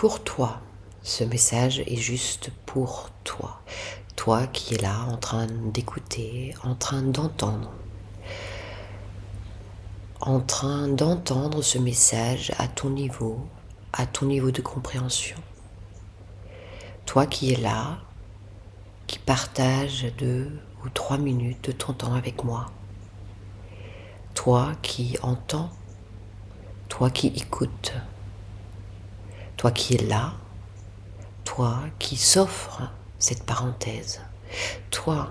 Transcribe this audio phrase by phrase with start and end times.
[0.00, 0.62] pour toi.
[1.02, 3.60] Ce message est juste pour toi.
[4.16, 7.70] Toi qui es là en train d'écouter, en train d'entendre.
[10.22, 13.46] En train d'entendre ce message à ton niveau,
[13.92, 15.36] à ton niveau de compréhension.
[17.04, 17.98] Toi qui es là,
[19.06, 20.50] qui partage deux
[20.82, 22.70] ou trois minutes de ton temps avec moi.
[24.32, 25.68] Toi qui entends,
[26.88, 27.92] toi qui écoutes,
[29.60, 30.32] toi qui es là,
[31.44, 32.80] toi qui s'offre
[33.18, 34.22] cette parenthèse,
[34.90, 35.30] toi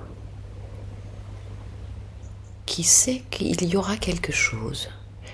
[2.67, 4.89] qui sais qu'il y aura quelque chose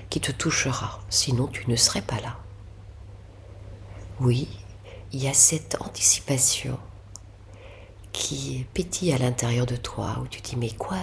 [0.09, 2.37] qui te touchera, sinon tu ne serais pas là.
[4.21, 4.47] Oui,
[5.11, 6.79] il y a cette anticipation
[8.13, 11.01] qui pétille à l'intérieur de toi, où tu dis mais quoi,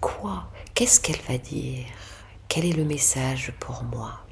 [0.00, 1.84] quoi, qu'est-ce qu'elle va dire?
[2.48, 4.24] Quel est le message pour moi?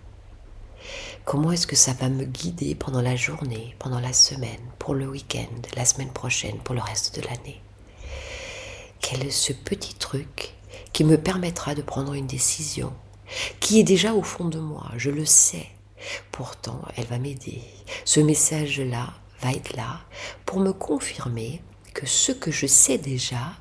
[1.25, 5.09] Comment est-ce que ça va me guider pendant la journée, pendant la semaine, pour le
[5.09, 7.61] week-end, la semaine prochaine, pour le reste de l'année?
[9.01, 10.55] Quel est ce petit truc
[10.93, 12.93] qui me permettra de prendre une décision
[13.61, 15.67] qui est déjà au fond de moi, je le sais.
[16.31, 17.63] Pourtant, elle va m'aider.
[18.05, 20.01] Ce message-là va être là
[20.45, 21.63] pour me confirmer
[21.95, 23.55] que ce que je sais déjà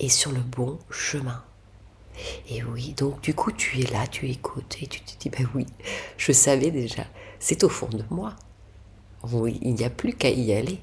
[0.00, 1.44] est sur le bon chemin.
[2.48, 5.48] Et oui, donc du coup, tu es là, tu écoutes et tu te dis, ben
[5.54, 5.66] oui,
[6.16, 7.04] je savais déjà,
[7.38, 8.34] c'est au fond de moi.
[9.24, 10.80] Oui, il n'y a plus qu'à y aller.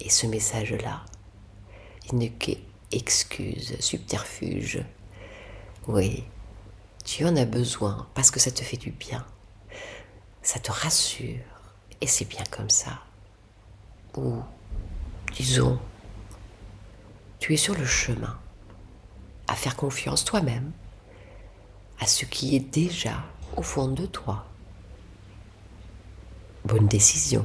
[0.00, 1.04] Et ce message-là,
[2.10, 4.84] il n'est qu'excuse, subterfuge.
[5.86, 6.24] Oui,
[7.04, 9.24] tu en as besoin parce que ça te fait du bien.
[10.42, 11.38] Ça te rassure.
[12.00, 13.00] Et c'est bien comme ça.
[14.16, 14.42] Ou
[15.32, 15.78] disons,
[17.38, 18.38] tu es sur le chemin
[19.48, 20.72] à faire confiance toi-même
[22.00, 23.24] à ce qui est déjà
[23.56, 24.46] au fond de toi.
[26.64, 27.44] Bonne décision.